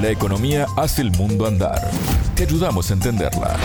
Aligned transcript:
La 0.00 0.10
economía 0.10 0.66
hace 0.76 1.02
el 1.02 1.10
mundo 1.10 1.44
andar. 1.44 1.90
Te 2.36 2.44
ayudamos 2.44 2.88
a 2.88 2.94
entenderla. 2.94 3.56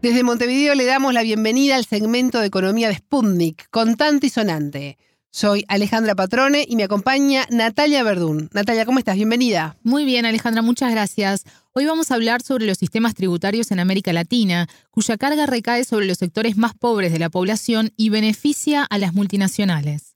Desde 0.00 0.22
Montevideo 0.22 0.76
le 0.76 0.84
damos 0.84 1.12
la 1.12 1.22
bienvenida 1.22 1.74
al 1.74 1.84
segmento 1.84 2.38
de 2.38 2.46
economía 2.46 2.88
de 2.88 2.94
Sputnik, 2.94 3.68
contante 3.70 4.28
y 4.28 4.30
sonante. 4.30 4.98
Soy 5.32 5.64
Alejandra 5.66 6.14
Patrone 6.14 6.64
y 6.68 6.76
me 6.76 6.84
acompaña 6.84 7.44
Natalia 7.50 8.04
Verdún. 8.04 8.50
Natalia, 8.52 8.84
¿cómo 8.84 9.00
estás? 9.00 9.16
Bienvenida. 9.16 9.76
Muy 9.82 10.04
bien, 10.04 10.26
Alejandra, 10.26 10.62
muchas 10.62 10.92
gracias. 10.92 11.42
Hoy 11.72 11.86
vamos 11.86 12.12
a 12.12 12.14
hablar 12.14 12.40
sobre 12.42 12.66
los 12.66 12.78
sistemas 12.78 13.16
tributarios 13.16 13.72
en 13.72 13.80
América 13.80 14.12
Latina, 14.12 14.68
cuya 14.92 15.16
carga 15.16 15.46
recae 15.46 15.82
sobre 15.82 16.06
los 16.06 16.18
sectores 16.18 16.56
más 16.56 16.74
pobres 16.74 17.12
de 17.12 17.18
la 17.18 17.30
población 17.30 17.90
y 17.96 18.10
beneficia 18.10 18.84
a 18.84 18.98
las 18.98 19.12
multinacionales. 19.12 20.14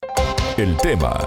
El 0.56 0.76
tema 0.76 1.26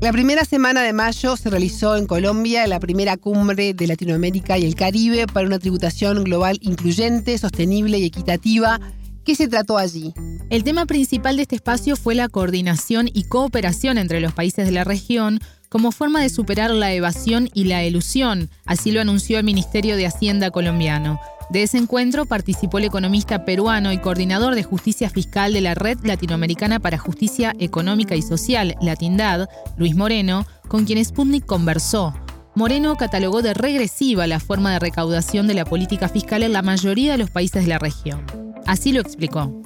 La 0.00 0.12
primera 0.12 0.46
semana 0.46 0.82
de 0.82 0.94
mayo 0.94 1.36
se 1.36 1.50
realizó 1.50 1.94
en 1.94 2.06
Colombia 2.06 2.66
la 2.66 2.80
primera 2.80 3.18
cumbre 3.18 3.74
de 3.74 3.86
Latinoamérica 3.86 4.56
y 4.56 4.64
el 4.64 4.74
Caribe 4.74 5.26
para 5.26 5.46
una 5.46 5.58
tributación 5.58 6.24
global 6.24 6.58
incluyente, 6.62 7.36
sostenible 7.36 7.98
y 7.98 8.06
equitativa. 8.06 8.80
¿Qué 9.26 9.34
se 9.34 9.46
trató 9.46 9.76
allí? 9.76 10.14
El 10.48 10.64
tema 10.64 10.86
principal 10.86 11.36
de 11.36 11.42
este 11.42 11.56
espacio 11.56 11.96
fue 11.96 12.14
la 12.14 12.30
coordinación 12.30 13.10
y 13.12 13.24
cooperación 13.24 13.98
entre 13.98 14.22
los 14.22 14.32
países 14.32 14.64
de 14.64 14.72
la 14.72 14.84
región 14.84 15.38
como 15.70 15.92
forma 15.92 16.20
de 16.20 16.28
superar 16.28 16.72
la 16.72 16.92
evasión 16.92 17.48
y 17.54 17.64
la 17.64 17.84
elusión, 17.84 18.50
así 18.66 18.90
lo 18.90 19.00
anunció 19.00 19.38
el 19.38 19.44
Ministerio 19.44 19.96
de 19.96 20.04
Hacienda 20.04 20.50
colombiano. 20.50 21.20
De 21.48 21.62
ese 21.62 21.78
encuentro 21.78 22.26
participó 22.26 22.78
el 22.78 22.84
economista 22.84 23.44
peruano 23.44 23.92
y 23.92 23.98
coordinador 23.98 24.56
de 24.56 24.64
justicia 24.64 25.08
fiscal 25.10 25.52
de 25.52 25.60
la 25.60 25.74
Red 25.74 25.98
Latinoamericana 26.02 26.80
para 26.80 26.98
Justicia 26.98 27.54
Económica 27.58 28.16
y 28.16 28.22
Social, 28.22 28.76
Latindad, 28.82 29.48
Luis 29.76 29.94
Moreno, 29.94 30.44
con 30.68 30.84
quien 30.84 31.04
Sputnik 31.04 31.46
conversó. 31.46 32.14
Moreno 32.56 32.96
catalogó 32.96 33.40
de 33.40 33.54
regresiva 33.54 34.26
la 34.26 34.40
forma 34.40 34.72
de 34.72 34.80
recaudación 34.80 35.46
de 35.46 35.54
la 35.54 35.64
política 35.64 36.08
fiscal 36.08 36.42
en 36.42 36.52
la 36.52 36.62
mayoría 36.62 37.12
de 37.12 37.18
los 37.18 37.30
países 37.30 37.62
de 37.62 37.68
la 37.68 37.78
región. 37.78 38.24
Así 38.66 38.92
lo 38.92 39.00
explicó. 39.00 39.62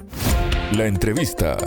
La 0.71 0.85
entrevista. 0.85 1.57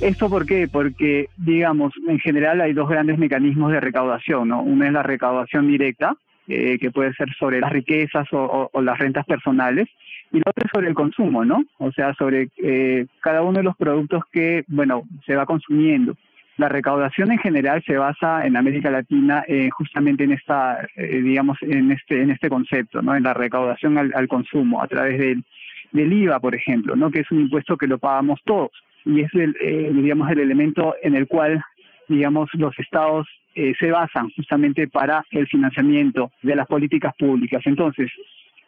¿Esto 0.00 0.30
por 0.30 0.46
qué? 0.46 0.68
Porque, 0.68 1.28
digamos, 1.36 1.92
en 2.06 2.20
general 2.20 2.60
hay 2.60 2.72
dos 2.72 2.88
grandes 2.88 3.18
mecanismos 3.18 3.72
de 3.72 3.80
recaudación, 3.80 4.48
¿no? 4.48 4.62
Una 4.62 4.86
es 4.86 4.92
la 4.92 5.02
recaudación 5.02 5.66
directa, 5.66 6.14
eh, 6.46 6.78
que 6.78 6.92
puede 6.92 7.12
ser 7.14 7.28
sobre 7.36 7.60
las 7.60 7.72
riquezas 7.72 8.28
o, 8.30 8.70
las 8.80 8.96
rentas 8.96 9.26
personales, 9.26 9.88
y 10.30 10.36
la 10.36 10.44
otra 10.46 10.66
es 10.66 10.70
sobre 10.72 10.86
el 10.86 10.94
consumo, 10.94 11.44
¿no? 11.44 11.64
O 11.78 11.90
sea, 11.90 12.14
sobre 12.14 12.48
eh, 12.58 13.06
cada 13.20 13.42
uno 13.42 13.58
de 13.58 13.64
los 13.64 13.76
productos 13.76 14.22
que, 14.30 14.64
bueno, 14.68 15.02
se 15.26 15.34
va 15.34 15.46
consumiendo. 15.46 16.16
La 16.58 16.68
recaudación 16.68 17.32
en 17.32 17.38
general 17.38 17.82
se 17.84 17.96
basa 17.96 18.46
en 18.46 18.56
América 18.56 18.92
Latina 18.92 19.42
eh, 19.48 19.68
justamente 19.70 20.24
en 20.24 20.32
esta, 20.32 20.78
digamos, 20.96 21.58
en 21.62 21.90
este, 21.90 22.22
en 22.22 22.30
este 22.30 22.48
concepto, 22.48 23.02
¿no? 23.02 23.16
En 23.16 23.24
la 23.24 23.34
recaudación 23.34 23.98
al, 23.98 24.28
consumo 24.28 24.80
a 24.80 24.86
través 24.86 25.18
del, 25.18 25.42
del 25.90 26.12
IVA, 26.12 26.38
por 26.38 26.54
ejemplo, 26.54 26.94
¿no? 26.94 27.10
Que 27.10 27.20
es 27.20 27.30
un 27.32 27.40
impuesto 27.40 27.76
que 27.76 27.88
lo 27.88 27.98
pagamos 27.98 28.40
todos 28.44 28.70
y 29.08 29.22
es, 29.22 29.34
el, 29.34 29.54
digamos, 30.02 30.30
el 30.30 30.38
elemento 30.38 30.94
en 31.02 31.16
el 31.16 31.26
cual 31.26 31.60
digamos, 32.08 32.48
los 32.54 32.76
estados 32.78 33.28
eh, 33.54 33.74
se 33.78 33.90
basan 33.90 34.30
justamente 34.30 34.88
para 34.88 35.24
el 35.30 35.46
financiamiento 35.46 36.32
de 36.42 36.56
las 36.56 36.66
políticas 36.66 37.14
públicas. 37.16 37.62
Entonces, 37.66 38.10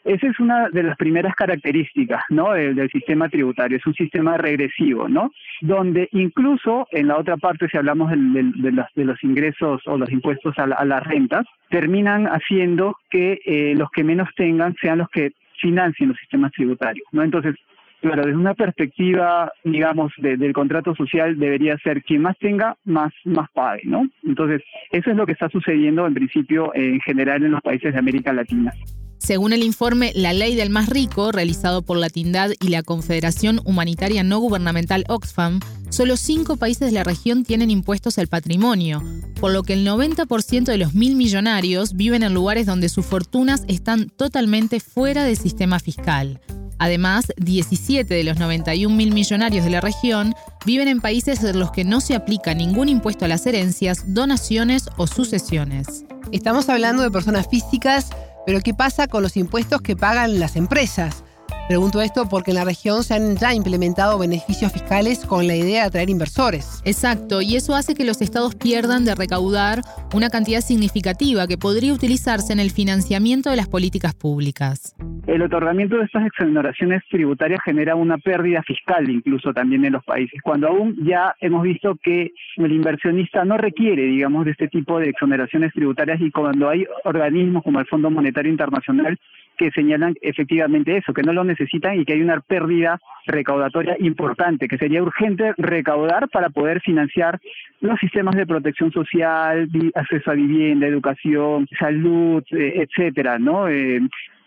esa 0.05 0.27
es 0.27 0.41
una 0.41 0.71
de 0.71 0.83
las 0.83 0.97
primeras 0.97 1.35
características 1.35 2.23
¿no? 2.31 2.53
del, 2.53 2.91
sistema 2.91 3.29
tributario, 3.29 3.77
es 3.77 3.87
un 3.87 3.95
sistema 3.95 4.39
regresivo, 4.39 5.09
¿no? 5.09 5.31
donde 5.61 6.09
incluso 6.13 6.89
en 6.91 7.09
la 7.09 7.19
otra 7.19 7.37
parte, 7.37 7.69
si 7.69 7.77
hablamos 7.77 8.11
de, 8.11 8.17
los, 8.17 8.87
de 8.95 9.05
los, 9.05 9.23
ingresos 9.23 9.83
o 9.87 9.99
los 9.99 10.11
impuestos 10.11 10.59
a, 10.59 10.67
las 10.67 11.07
rentas, 11.07 11.45
terminan 11.69 12.27
haciendo 12.27 12.97
que 13.11 13.41
eh, 13.45 13.75
los 13.77 13.91
que 13.91 14.05
menos 14.05 14.29
tengan 14.37 14.75
sean 14.81 14.99
los 14.99 15.11
que 15.11 15.33
financien 15.61 16.09
los 16.09 16.19
sistemas 16.19 16.53
tributarios. 16.53 17.07
¿no? 17.13 17.23
Entonces, 17.23 17.55
Claro, 18.01 18.23
desde 18.25 18.39
una 18.39 18.55
perspectiva, 18.55 19.53
digamos, 19.63 20.13
del 20.19 20.53
contrato 20.55 20.95
social 20.95 21.39
debería 21.39 21.77
ser 21.79 22.03
quien 22.03 22.23
más 22.23 22.39
tenga, 22.39 22.77
más, 22.85 23.13
más 23.25 23.51
pague, 23.53 23.83
¿no? 23.85 24.09
Entonces, 24.25 24.63
eso 24.91 25.11
es 25.11 25.17
lo 25.17 25.27
que 25.27 25.33
está 25.33 25.51
sucediendo 25.51 26.07
en 26.07 26.15
principio 26.15 26.75
en 26.75 27.01
general 27.01 27.45
en 27.45 27.53
los 27.53 27.61
países 27.61 27.93
de 27.93 27.99
América 27.99 28.33
Latina. 28.33 28.73
Según 29.19 29.53
el 29.53 29.63
informe 29.63 30.13
La 30.15 30.33
Ley 30.33 30.55
del 30.55 30.71
Más 30.71 30.89
Rico, 30.89 31.31
realizado 31.31 31.83
por 31.83 31.99
la 31.99 32.09
Tindad 32.09 32.53
y 32.59 32.69
la 32.69 32.83
Confederación 32.83 33.61
Humanitaria 33.67 34.23
No 34.23 34.39
Gubernamental 34.39 35.05
Oxfam, 35.09 35.61
solo 35.91 36.17
cinco 36.17 36.57
países 36.57 36.89
de 36.89 36.95
la 36.95 37.05
región 37.05 37.45
tienen 37.45 37.71
impuestos 37.71 38.19
al 38.19 38.29
patrimonio, 38.29 39.03
por 39.39 39.53
lo 39.53 39.63
que 39.63 39.75
el 39.75 39.87
90% 39.87 40.65
de 40.65 40.79
los 40.79 40.95
mil 40.95 41.17
millonarios 41.17 41.95
viven 41.95 42.23
en 42.23 42.33
lugares 42.33 42.65
donde 42.65 42.89
sus 42.89 43.05
fortunas 43.05 43.65
están 43.69 44.09
totalmente 44.09 44.81
fuera 44.81 45.25
del 45.25 45.37
sistema 45.37 45.81
fiscal. 45.81 46.41
Además, 46.81 47.27
17 47.37 48.13
de 48.15 48.25
los 48.25 48.39
91 48.39 48.97
mil 48.97 49.13
millonarios 49.13 49.67
de 49.67 49.71
la 49.71 49.83
región 49.83 50.35
viven 50.65 50.89
en 50.89 51.03
países 51.03 51.45
en 51.45 51.59
los 51.59 51.73
que 51.73 51.85
no 51.85 52.01
se 52.01 52.15
aplica 52.15 52.55
ningún 52.55 52.89
impuesto 52.89 53.27
a 53.27 53.29
las 53.29 53.47
herencias, 53.47 54.15
donaciones 54.15 54.89
o 54.97 55.07
sucesiones. 55.07 56.07
Estamos 56.33 56.71
hablando 56.71 57.03
de 57.03 57.11
personas 57.11 57.49
físicas, 57.49 58.09
pero 58.47 58.63
¿qué 58.63 58.73
pasa 58.73 59.09
con 59.09 59.23
los 59.23 59.37
impuestos 59.37 59.83
que 59.83 59.95
pagan 59.95 60.41
las 60.41 60.57
empresas? 60.57 61.23
Pregunto 61.71 62.03
esto 62.03 62.25
porque 62.29 62.51
en 62.51 62.57
la 62.57 62.65
región 62.65 63.05
se 63.05 63.15
han 63.15 63.37
ya 63.37 63.55
implementado 63.55 64.19
beneficios 64.19 64.73
fiscales 64.73 65.25
con 65.25 65.47
la 65.47 65.55
idea 65.55 65.83
de 65.83 65.87
atraer 65.87 66.11
inversores. 66.11 66.83
Exacto, 66.85 67.43
y 67.43 67.55
eso 67.55 67.77
hace 67.77 67.95
que 67.95 68.05
los 68.05 68.21
estados 68.21 68.57
pierdan 68.57 69.05
de 69.05 69.15
recaudar 69.15 69.83
una 70.13 70.31
cantidad 70.31 70.63
significativa 70.63 71.47
que 71.47 71.59
podría 71.59 71.93
utilizarse 71.93 72.53
en 72.53 72.59
el 72.59 72.73
financiamiento 72.73 73.51
de 73.51 73.57
las 73.57 73.69
políticas 73.69 74.17
públicas. 74.17 74.97
El 75.29 75.43
otorgamiento 75.43 75.97
de 75.97 76.07
estas 76.07 76.27
exoneraciones 76.27 77.05
tributarias 77.09 77.61
genera 77.65 77.95
una 77.95 78.19
pérdida 78.19 78.65
fiscal 78.65 79.09
incluso 79.09 79.53
también 79.53 79.85
en 79.85 79.93
los 79.93 80.03
países, 80.03 80.43
cuando 80.43 80.67
aún 80.67 80.97
ya 81.05 81.37
hemos 81.41 81.63
visto 81.63 81.97
que 82.03 82.33
el 82.57 82.73
inversionista 82.73 83.45
no 83.45 83.57
requiere, 83.57 84.03
digamos, 84.07 84.45
de 84.45 84.51
este 84.51 84.67
tipo 84.67 84.99
de 84.99 85.11
exoneraciones 85.11 85.73
tributarias 85.73 86.21
y 86.21 86.33
cuando 86.33 86.69
hay 86.69 86.85
organismos 87.05 87.63
como 87.63 87.79
el 87.79 87.87
Fondo 87.87 88.11
Monetario 88.11 88.51
Internacional 88.51 89.17
que 89.61 89.71
señalan 89.73 90.15
efectivamente 90.23 90.97
eso, 90.97 91.13
que 91.13 91.23
no 91.23 91.35
lo 91.35 91.45
necesitan 91.45 92.01
y 92.01 92.07
que 92.07 92.15
hay 92.15 92.23
una 92.23 92.41
pérdida 92.41 92.99
recaudatoria 93.27 93.95
importante, 94.01 94.69
que 94.69 94.79
sería 94.79 95.03
urgente 95.03 95.53
recaudar 95.59 96.31
para 96.31 96.49
poder 96.49 96.81
financiar 96.81 97.39
los 97.83 98.01
sistemas 98.01 98.37
de 98.37 98.47
protección 98.47 98.91
social, 98.91 99.69
acceso 99.95 100.31
a 100.31 100.35
vivienda, 100.35 100.87
educación, 100.87 101.69
salud, 101.79 102.43
eh, 102.53 102.87
etcétera, 102.87 103.39
¿no? 103.39 103.69
Eh, 103.69 104.01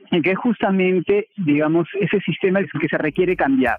y 0.09 0.21
que 0.23 0.31
es 0.31 0.37
justamente, 0.37 1.27
digamos, 1.37 1.87
ese 1.99 2.19
sistema 2.21 2.61
que 2.61 2.87
se 2.87 2.97
requiere 2.97 3.35
cambiar. 3.35 3.77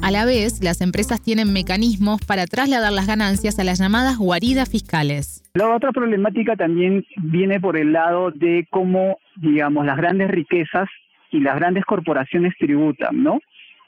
A 0.00 0.10
la 0.12 0.24
vez, 0.24 0.62
las 0.62 0.80
empresas 0.80 1.20
tienen 1.22 1.52
mecanismos 1.52 2.20
para 2.24 2.46
trasladar 2.46 2.92
las 2.92 3.06
ganancias 3.06 3.58
a 3.58 3.64
las 3.64 3.80
llamadas 3.80 4.16
guaridas 4.16 4.70
fiscales. 4.70 5.42
La 5.54 5.74
otra 5.74 5.90
problemática 5.90 6.54
también 6.56 7.04
viene 7.16 7.60
por 7.60 7.76
el 7.76 7.92
lado 7.92 8.30
de 8.30 8.66
cómo, 8.70 9.18
digamos, 9.36 9.84
las 9.84 9.96
grandes 9.96 10.30
riquezas 10.30 10.88
y 11.32 11.40
las 11.40 11.56
grandes 11.56 11.84
corporaciones 11.84 12.54
tributan, 12.58 13.22
¿no? 13.22 13.40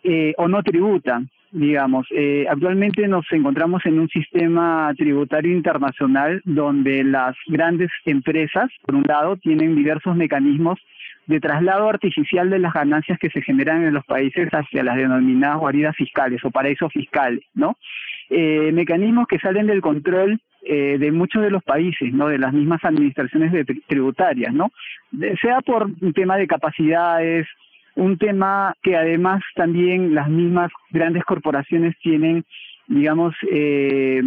Eh, 0.02 0.34
o 0.36 0.48
no 0.48 0.62
tributan, 0.62 1.30
digamos. 1.52 2.06
Eh, 2.10 2.44
actualmente 2.50 3.06
nos 3.06 3.24
encontramos 3.30 3.86
en 3.86 4.00
un 4.00 4.08
sistema 4.08 4.92
tributario 4.96 5.54
internacional 5.54 6.42
donde 6.44 7.04
las 7.04 7.36
grandes 7.46 7.90
empresas, 8.04 8.68
por 8.84 8.96
un 8.96 9.04
lado, 9.06 9.36
tienen 9.36 9.76
diversos 9.76 10.16
mecanismos 10.16 10.78
de 11.26 11.40
traslado 11.40 11.88
artificial 11.88 12.50
de 12.50 12.58
las 12.58 12.72
ganancias 12.72 13.18
que 13.18 13.30
se 13.30 13.42
generan 13.42 13.84
en 13.84 13.94
los 13.94 14.04
países 14.04 14.48
hacia 14.50 14.82
las 14.82 14.96
denominadas 14.96 15.58
guaridas 15.58 15.96
fiscales 15.96 16.44
o 16.44 16.50
paraísos 16.50 16.92
fiscales, 16.92 17.44
¿no? 17.54 17.76
Eh, 18.30 18.70
mecanismos 18.72 19.26
que 19.26 19.38
salen 19.38 19.66
del 19.66 19.80
control 19.80 20.40
eh, 20.62 20.98
de 20.98 21.10
muchos 21.10 21.42
de 21.42 21.50
los 21.50 21.62
países, 21.64 22.12
¿no? 22.12 22.28
De 22.28 22.38
las 22.38 22.52
mismas 22.52 22.84
administraciones 22.84 23.66
tributarias, 23.86 24.52
¿no? 24.52 24.70
sea 25.42 25.60
por 25.60 25.90
un 26.00 26.12
tema 26.12 26.36
de 26.36 26.46
capacidades, 26.46 27.46
un 27.96 28.16
tema 28.16 28.74
que 28.82 28.96
además 28.96 29.42
también 29.54 30.14
las 30.14 30.28
mismas 30.28 30.70
grandes 30.90 31.24
corporaciones 31.24 31.96
tienen, 32.02 32.44
digamos, 32.86 33.34
eh, 33.50 34.22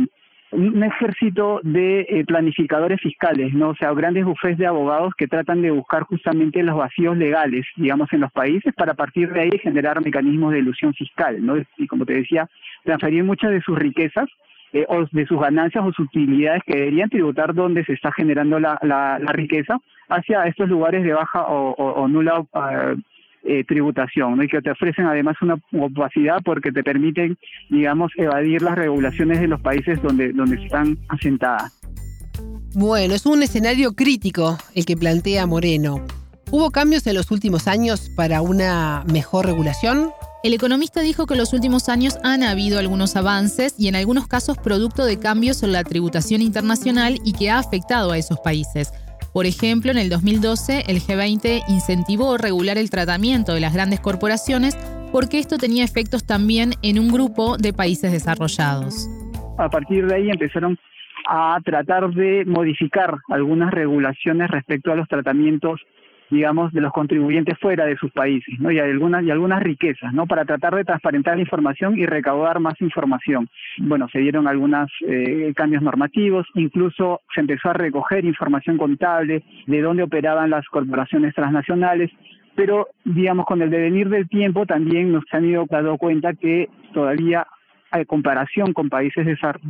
un 0.53 0.83
ejército 0.83 1.59
de 1.63 2.01
eh, 2.01 2.23
planificadores 2.25 3.01
fiscales, 3.01 3.53
¿no? 3.53 3.69
O 3.69 3.75
sea, 3.75 3.93
grandes 3.93 4.25
bufés 4.25 4.57
de 4.57 4.67
abogados 4.67 5.13
que 5.17 5.27
tratan 5.27 5.61
de 5.61 5.71
buscar 5.71 6.03
justamente 6.03 6.63
los 6.63 6.77
vacíos 6.77 7.17
legales, 7.17 7.65
digamos, 7.75 8.11
en 8.13 8.21
los 8.21 8.31
países 8.31 8.73
para 8.75 8.93
partir 8.93 9.31
de 9.33 9.41
ahí 9.41 9.51
generar 9.61 10.03
mecanismos 10.03 10.53
de 10.53 10.59
ilusión 10.59 10.93
fiscal, 10.93 11.43
¿no? 11.45 11.55
Y 11.77 11.87
como 11.87 12.05
te 12.05 12.13
decía, 12.13 12.47
transferir 12.83 13.23
muchas 13.23 13.51
de 13.51 13.61
sus 13.61 13.77
riquezas 13.77 14.29
eh, 14.73 14.85
o 14.87 15.05
de 15.11 15.25
sus 15.27 15.39
ganancias 15.39 15.83
o 15.85 15.91
sus 15.91 16.07
utilidades 16.07 16.63
que 16.65 16.77
deberían 16.77 17.09
tributar 17.09 17.53
donde 17.53 17.85
se 17.85 17.93
está 17.93 18.11
generando 18.11 18.59
la, 18.59 18.79
la, 18.81 19.19
riqueza 19.31 19.79
hacia 20.09 20.45
estos 20.45 20.67
lugares 20.69 21.03
de 21.03 21.13
baja 21.13 21.45
o, 21.47 22.07
nula 22.07 22.43
eh, 23.43 23.63
tributación, 23.65 24.37
¿no? 24.37 24.43
y 24.43 24.47
que 24.47 24.61
te 24.61 24.71
ofrecen 24.71 25.05
además 25.05 25.35
una 25.41 25.55
opacidad 25.79 26.41
porque 26.43 26.71
te 26.71 26.83
permiten, 26.83 27.37
digamos, 27.69 28.11
evadir 28.17 28.61
las 28.61 28.75
regulaciones 28.75 29.41
de 29.41 29.47
los 29.47 29.61
países 29.61 30.01
donde, 30.01 30.31
donde 30.31 30.63
están 30.63 30.97
asentadas. 31.09 31.79
Bueno, 32.75 33.13
es 33.13 33.25
un 33.25 33.43
escenario 33.43 33.93
crítico 33.93 34.57
el 34.75 34.85
que 34.85 34.97
plantea 34.97 35.45
Moreno. 35.45 36.05
¿Hubo 36.51 36.71
cambios 36.71 37.05
en 37.07 37.15
los 37.15 37.31
últimos 37.31 37.67
años 37.67 38.09
para 38.15 38.41
una 38.41 39.03
mejor 39.11 39.45
regulación? 39.45 40.11
El 40.43 40.53
economista 40.53 41.01
dijo 41.01 41.25
que 41.25 41.35
en 41.35 41.39
los 41.39 41.53
últimos 41.53 41.87
años 41.87 42.17
han 42.21 42.43
habido 42.43 42.77
algunos 42.77 43.15
avances 43.15 43.75
y 43.77 43.87
en 43.87 43.95
algunos 43.95 44.27
casos 44.27 44.57
producto 44.57 45.05
de 45.05 45.17
cambios 45.17 45.63
en 45.63 45.71
la 45.71 45.83
tributación 45.83 46.41
internacional 46.41 47.17
y 47.23 47.33
que 47.33 47.49
ha 47.49 47.59
afectado 47.59 48.11
a 48.11 48.17
esos 48.17 48.39
países. 48.41 48.91
Por 49.33 49.47
ejemplo, 49.47 49.89
en 49.89 49.97
el 49.97 50.09
2012 50.09 50.83
el 50.87 50.97
G20 50.97 51.63
incentivó 51.67 52.37
regular 52.37 52.77
el 52.77 52.91
tratamiento 52.91 53.55
de 53.55 53.61
las 53.61 53.73
grandes 53.73 53.99
corporaciones 53.99 54.77
porque 55.11 55.39
esto 55.39 55.57
tenía 55.57 55.83
efectos 55.83 56.25
también 56.25 56.73
en 56.83 56.99
un 56.99 57.11
grupo 57.11 57.57
de 57.57 57.73
países 57.73 58.11
desarrollados. 58.11 59.09
A 59.57 59.69
partir 59.69 60.05
de 60.05 60.15
ahí 60.15 60.29
empezaron 60.29 60.77
a 61.27 61.57
tratar 61.65 62.11
de 62.11 62.45
modificar 62.45 63.15
algunas 63.29 63.71
regulaciones 63.71 64.51
respecto 64.51 64.91
a 64.91 64.95
los 64.95 65.07
tratamientos 65.07 65.81
digamos, 66.33 66.73
de 66.73 66.81
los 66.81 66.91
contribuyentes 66.91 67.57
fuera 67.59 67.85
de 67.85 67.95
sus 67.97 68.11
países, 68.11 68.59
¿no? 68.59 68.71
Y 68.71 68.79
algunas, 68.79 69.23
y 69.23 69.31
algunas 69.31 69.61
riquezas, 69.61 70.13
¿no? 70.13 70.25
Para 70.25 70.45
tratar 70.45 70.75
de 70.75 70.83
transparentar 70.83 71.35
la 71.35 71.43
información 71.43 71.97
y 71.97 72.05
recaudar 72.05 72.59
más 72.59 72.79
información. 72.81 73.47
Bueno, 73.77 74.07
se 74.11 74.19
dieron 74.19 74.47
algunos 74.47 74.91
eh, 75.07 75.53
cambios 75.55 75.83
normativos, 75.83 76.47
incluso 76.55 77.21
se 77.33 77.41
empezó 77.41 77.69
a 77.69 77.73
recoger 77.73 78.25
información 78.25 78.77
contable 78.77 79.43
de 79.67 79.81
dónde 79.81 80.03
operaban 80.03 80.49
las 80.49 80.65
corporaciones 80.67 81.33
transnacionales, 81.35 82.11
pero, 82.55 82.87
digamos, 83.03 83.45
con 83.45 83.61
el 83.61 83.69
devenir 83.69 84.09
del 84.09 84.27
tiempo 84.27 84.65
también 84.65 85.11
nos 85.11 85.23
han 85.31 85.45
ido 85.45 85.65
dando 85.69 85.97
cuenta 85.97 86.33
que 86.33 86.69
todavía, 86.93 87.47
hay 87.91 88.05
comparación 88.05 88.73
con 88.73 88.89
países 88.89 89.25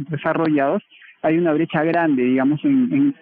desarrollados, 0.10 0.82
hay 1.24 1.38
una 1.38 1.54
brecha 1.54 1.84
grande, 1.84 2.24
digamos, 2.24 2.60
en, 2.66 3.16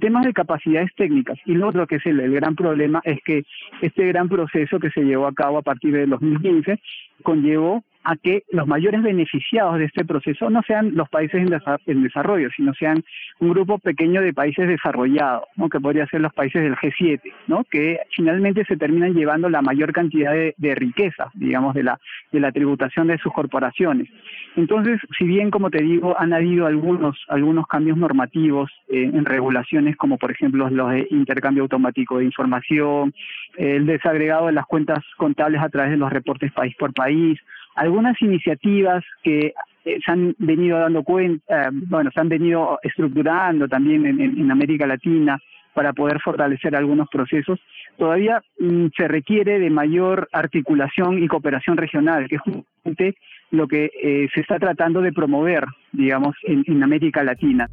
temas 0.00 0.26
de 0.26 0.32
capacidades 0.32 0.90
técnicas. 0.96 1.38
Y 1.46 1.54
lo 1.54 1.68
otro 1.68 1.86
que 1.86 1.96
es 1.96 2.06
el, 2.06 2.30
gran 2.32 2.56
problema 2.56 3.00
es 3.04 3.20
que 3.24 3.44
este 3.80 4.06
gran 4.06 4.28
proceso 4.28 4.80
que 4.80 4.90
se 4.90 5.02
llevó 5.02 5.26
a 5.26 5.32
cabo 5.32 5.58
a 5.58 5.62
partir 5.62 5.94
del 5.94 6.10
2015 6.10 6.80
conllevó 7.22 7.84
a 8.10 8.16
que 8.16 8.42
los 8.50 8.66
mayores 8.66 9.02
beneficiados 9.02 9.78
de 9.78 9.84
este 9.84 10.04
proceso 10.04 10.50
no 10.50 10.62
sean 10.62 10.96
los 10.96 11.08
países 11.08 11.46
en, 11.86 12.02
desarrollo, 12.02 12.48
sino 12.56 12.74
sean 12.74 13.04
un 13.38 13.50
grupo 13.50 13.78
pequeño 13.78 14.20
de 14.20 14.32
países 14.32 14.66
desarrollados, 14.66 15.44
que 15.70 15.78
podría 15.78 16.08
ser 16.08 16.20
los 16.20 16.34
países 16.34 16.60
del 16.60 16.74
G7, 16.74 17.20
¿no? 17.46 17.62
que 17.70 18.00
finalmente 18.16 18.64
se 18.64 18.76
terminan 18.76 19.14
llevando 19.14 19.48
la 19.48 19.62
mayor 19.62 19.92
cantidad 19.92 20.32
de, 20.32 20.74
riqueza, 20.74 21.30
digamos, 21.34 21.72
de 21.74 21.84
la, 21.84 22.00
de 22.32 22.40
la 22.40 22.50
tributación 22.50 23.06
de 23.06 23.18
sus 23.18 23.32
corporaciones. 23.32 24.08
Entonces, 24.56 24.98
si 25.16 25.24
bien, 25.24 25.52
como 25.52 25.70
te 25.70 25.80
digo, 25.80 26.18
han 26.18 26.32
habido 26.32 26.66
algunos, 26.66 27.16
algunos 27.28 27.68
cambios 27.68 27.96
normativos 27.96 28.72
eh, 28.88 29.04
en 29.04 29.24
regulaciones, 29.24 29.96
como 29.96 30.18
por 30.18 30.32
ejemplo 30.32 30.68
los 30.68 30.90
de 30.90 31.06
intercambio 31.10 31.62
automático 31.62 32.18
de 32.18 32.24
información, 32.24 33.14
el 33.56 33.86
desagregado 33.86 34.46
de 34.46 34.52
las 34.52 34.66
cuentas 34.66 35.04
contables 35.16 35.62
a 35.62 35.68
través 35.68 35.92
de 35.92 35.96
los 35.96 36.12
reportes 36.12 36.50
país 36.52 36.74
por 36.76 36.92
país, 36.92 37.38
algunas 37.74 38.20
iniciativas 38.20 39.04
que 39.22 39.54
eh, 39.84 39.98
se 40.04 40.12
han 40.12 40.34
venido 40.38 40.78
dando 40.78 41.02
cuenta, 41.02 41.68
eh, 41.68 41.70
bueno, 41.72 42.10
se 42.12 42.20
han 42.20 42.28
venido 42.28 42.78
estructurando 42.82 43.68
también 43.68 44.06
en, 44.06 44.50
América 44.50 44.86
Latina 44.86 45.38
para 45.74 45.92
poder 45.92 46.20
fortalecer 46.20 46.74
algunos 46.74 47.08
procesos, 47.08 47.58
todavía 47.96 48.42
mm, 48.58 48.86
se 48.96 49.08
requiere 49.08 49.58
de 49.58 49.70
mayor 49.70 50.28
articulación 50.32 51.22
y 51.22 51.28
cooperación 51.28 51.76
regional, 51.76 52.28
que 52.28 52.36
es 52.36 52.42
justamente 52.42 53.16
lo 53.50 53.68
que 53.68 53.90
eh, 54.02 54.28
se 54.34 54.40
está 54.40 54.58
tratando 54.58 55.00
de 55.00 55.12
promover, 55.12 55.64
digamos, 55.92 56.34
en 56.44 56.82
América 56.82 57.22
Latina. 57.22 57.68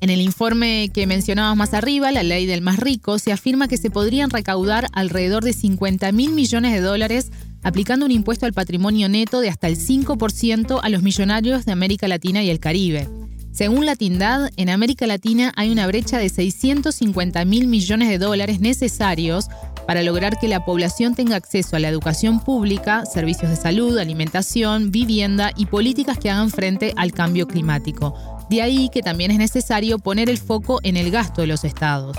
En 0.00 0.10
el 0.10 0.20
informe 0.20 0.90
que 0.94 1.08
mencionabas 1.08 1.56
más 1.56 1.74
arriba, 1.74 2.12
la 2.12 2.22
ley 2.22 2.46
del 2.46 2.62
más 2.62 2.78
rico, 2.78 3.18
se 3.18 3.32
afirma 3.32 3.66
que 3.66 3.76
se 3.76 3.90
podrían 3.90 4.30
recaudar 4.30 4.84
alrededor 4.92 5.42
de 5.42 5.52
50 5.52 6.12
mil 6.12 6.32
millones 6.34 6.72
de 6.72 6.80
dólares 6.80 7.32
aplicando 7.62 8.06
un 8.06 8.12
impuesto 8.12 8.46
al 8.46 8.52
patrimonio 8.52 9.08
neto 9.08 9.40
de 9.40 9.48
hasta 9.48 9.68
el 9.68 9.76
5% 9.76 10.80
a 10.82 10.88
los 10.88 11.02
millonarios 11.02 11.64
de 11.64 11.72
América 11.72 12.08
Latina 12.08 12.42
y 12.42 12.50
el 12.50 12.60
Caribe. 12.60 13.08
Según 13.50 13.86
la 13.86 13.96
Tindad, 13.96 14.50
en 14.56 14.68
América 14.68 15.06
Latina 15.06 15.52
hay 15.56 15.70
una 15.70 15.86
brecha 15.86 16.18
de 16.18 16.28
650 16.28 17.44
mil 17.44 17.66
millones 17.66 18.08
de 18.08 18.18
dólares 18.18 18.60
necesarios 18.60 19.48
para 19.86 20.02
lograr 20.02 20.38
que 20.38 20.48
la 20.48 20.64
población 20.64 21.14
tenga 21.14 21.36
acceso 21.36 21.74
a 21.74 21.80
la 21.80 21.88
educación 21.88 22.40
pública, 22.40 23.04
servicios 23.04 23.50
de 23.50 23.56
salud, 23.56 23.98
alimentación, 23.98 24.92
vivienda 24.92 25.50
y 25.56 25.66
políticas 25.66 26.18
que 26.18 26.30
hagan 26.30 26.50
frente 26.50 26.92
al 26.96 27.12
cambio 27.12 27.48
climático. 27.48 28.14
De 28.48 28.62
ahí 28.62 28.90
que 28.92 29.02
también 29.02 29.30
es 29.30 29.38
necesario 29.38 29.98
poner 29.98 30.30
el 30.30 30.38
foco 30.38 30.78
en 30.82 30.96
el 30.96 31.10
gasto 31.10 31.40
de 31.40 31.48
los 31.48 31.64
estados 31.64 32.16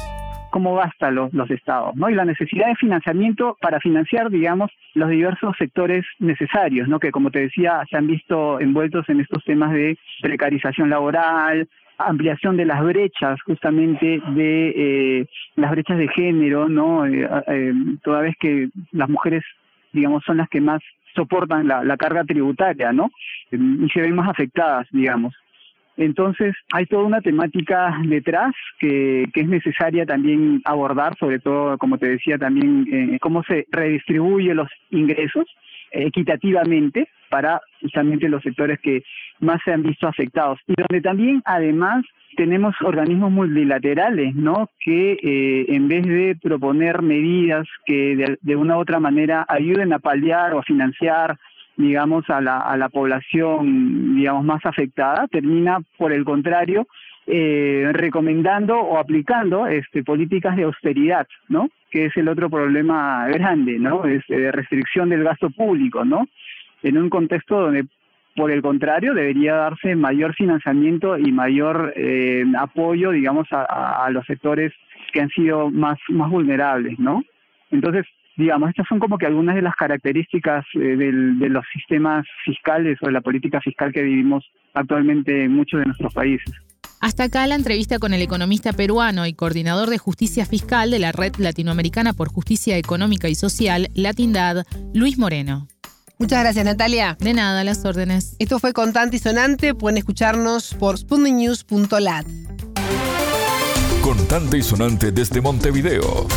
cómo 0.49 0.75
gastan 0.75 1.15
los, 1.15 1.33
los 1.33 1.49
estados, 1.51 1.95
¿no? 1.95 2.09
Y 2.09 2.15
la 2.15 2.25
necesidad 2.25 2.67
de 2.67 2.75
financiamiento 2.75 3.57
para 3.61 3.79
financiar, 3.79 4.29
digamos, 4.29 4.71
los 4.93 5.09
diversos 5.09 5.55
sectores 5.57 6.05
necesarios, 6.19 6.87
¿no? 6.87 6.99
Que 6.99 7.11
como 7.11 7.31
te 7.31 7.41
decía, 7.41 7.83
se 7.89 7.97
han 7.97 8.07
visto 8.07 8.59
envueltos 8.59 9.07
en 9.09 9.21
estos 9.21 9.43
temas 9.43 9.71
de 9.71 9.97
precarización 10.21 10.89
laboral, 10.89 11.67
ampliación 11.97 12.57
de 12.57 12.65
las 12.65 12.83
brechas, 12.83 13.41
justamente 13.43 14.21
de 14.29 14.69
eh, 14.75 15.25
las 15.55 15.71
brechas 15.71 15.97
de 15.97 16.07
género, 16.07 16.69
¿no? 16.69 17.05
Eh, 17.05 17.29
eh, 17.47 17.73
toda 18.03 18.21
vez 18.21 18.35
que 18.39 18.69
las 18.91 19.09
mujeres, 19.09 19.43
digamos, 19.91 20.23
son 20.23 20.37
las 20.37 20.49
que 20.49 20.61
más 20.61 20.81
soportan 21.15 21.67
la, 21.67 21.83
la 21.83 21.97
carga 21.97 22.23
tributaria, 22.23 22.93
¿no? 22.93 23.11
Y 23.51 23.89
se 23.89 24.01
ven 24.01 24.15
más 24.15 24.29
afectadas, 24.29 24.87
digamos. 24.91 25.35
Entonces, 25.99 26.55
hay 26.71 26.85
toda 26.85 27.03
una 27.03 27.19
temática 27.19 27.99
detrás 28.05 28.55
que, 28.79 29.25
es 29.33 29.47
necesaria 29.47 30.05
también 30.05 30.61
abordar, 30.63 31.17
sobre 31.19 31.39
todo, 31.39 31.77
como 31.77 31.97
te 31.97 32.07
decía, 32.07 32.37
también 32.37 32.87
eh, 32.89 33.19
cómo 33.19 33.43
se 33.43 33.67
redistribuye 33.69 34.53
los 34.53 34.69
ingresos 34.91 35.45
equitativamente 35.91 37.09
para 37.29 37.59
justamente 37.81 38.29
los 38.29 38.41
sectores 38.43 38.79
que 38.79 39.03
más 39.41 39.59
se 39.65 39.73
han 39.73 39.83
visto 39.83 40.07
afectados 40.07 40.59
y 40.67 40.73
donde 40.77 41.01
también 41.01 41.41
además 41.45 42.05
tenemos 42.37 42.75
organismos 42.81 43.31
multilaterales, 43.31 44.35
¿no? 44.35 44.69
Que 44.79 45.17
eh, 45.21 45.65
en 45.67 45.89
vez 45.89 46.05
de 46.05 46.37
proponer 46.41 47.01
medidas 47.01 47.67
que 47.85 48.15
de, 48.15 48.37
de, 48.41 48.55
una 48.55 48.77
u 48.77 48.79
otra 48.79 48.99
manera 48.99 49.45
ayuden 49.49 49.91
a 49.91 49.99
paliar 49.99 50.53
o 50.53 50.59
a 50.59 50.63
financiar 50.63 51.37
digamos, 51.79 52.29
a 52.29 52.41
la, 52.41 52.59
a 52.59 52.75
la 52.75 52.89
población, 52.89 54.17
digamos, 54.17 54.43
más 54.43 54.65
afectada, 54.65 55.27
termina, 55.27 55.79
por 55.97 56.11
el 56.11 56.25
contrario, 56.25 56.87
eh, 57.25 57.89
recomendando 57.93 58.77
o 58.77 58.97
aplicando 58.97 59.65
este, 59.65 60.03
políticas 60.03 60.57
de 60.57 60.63
austeridad, 60.63 61.25
¿no? 61.47 61.69
Que 61.89 62.07
es 62.07 62.17
el 62.17 62.27
otro 62.27 62.49
problema 62.49 63.25
grande, 63.29 63.79
¿no? 63.79 64.03
Es 64.03 64.23
de 64.27 64.51
restricción 64.51 65.07
del 65.07 65.23
gasto 65.23 65.49
público, 65.51 66.03
¿no? 66.03 66.27
En 66.83 66.97
un 66.97 67.09
contexto 67.09 67.61
donde, 67.61 67.85
por 68.35 68.51
el 68.51 68.61
contrario, 68.61 69.13
debería 69.13 69.55
darse 69.55 69.95
mayor 69.95 70.35
financiamiento 70.35 71.17
y 71.17 71.31
mayor 71.31 71.93
eh, 71.95 72.43
apoyo, 72.59 73.11
digamos, 73.11 73.47
a, 73.51 74.03
a 74.05 74.09
los 74.09 74.25
sectores 74.25 74.73
que 75.13 75.21
han 75.21 75.29
sido 75.29 75.71
más, 75.71 75.97
más 76.09 76.29
vulnerables, 76.29 76.99
¿no? 76.99 77.23
Entonces, 77.71 78.05
digamos, 78.39 78.69
estas 78.69 78.87
son 78.87 78.99
como 78.99 79.17
que 79.17 79.25
algunas 79.25 79.55
de 79.55 79.61
las 79.61 79.75
características 79.75 80.65
eh, 80.75 80.79
de 80.79 81.49
los 81.49 81.65
sistemas 81.73 82.25
fiscales 82.45 82.97
o 83.01 83.07
de 83.07 83.11
la 83.11 83.21
política 83.21 83.59
fiscal 83.59 83.91
que 83.91 84.01
vivimos 84.01 84.45
actualmente 84.73 85.43
en 85.43 85.53
muchos 85.53 85.81
de 85.81 85.85
nuestros 85.85 86.13
países. 86.13 86.55
Hasta 87.01 87.25
acá 87.25 87.45
la 87.47 87.55
entrevista 87.55 87.99
con 87.99 88.13
el 88.13 88.21
economista 88.21 88.73
peruano 88.73 89.25
y 89.25 89.33
coordinador 89.33 89.89
de 89.89 89.97
justicia 89.97 90.45
fiscal 90.45 90.89
de 90.89 90.99
la 90.99 91.11
Red 91.11 91.35
Latinoamericana 91.37 92.13
por 92.13 92.29
Justicia 92.29 92.77
Económica 92.77 93.27
y 93.27 93.35
Social, 93.35 93.87
Latindad, 93.93 94.65
Luis 94.93 95.17
Moreno. 95.17 95.67
Muchas 96.17 96.41
gracias, 96.41 96.65
Natalia. 96.65 97.17
De 97.19 97.33
nada, 97.33 97.63
las 97.63 97.85
órdenes. 97.85 98.35
Esto 98.39 98.59
fue 98.59 98.73
Contante 98.73 99.17
y 99.17 99.19
Sonante. 99.19 99.73
Pueden 99.73 99.97
escucharnos 99.97 100.75
por 100.75 100.97
sputniknews.lat. 100.97 102.25
Contante 104.01 104.57
y 104.57 104.61
Sonante 104.61 105.11
desde 105.11 105.39
Montevideo. 105.41 106.27